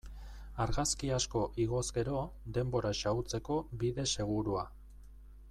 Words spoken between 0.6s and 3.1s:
Argazki asko igoz gero, denbora